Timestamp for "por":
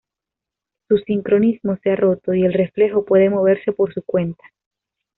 3.71-3.93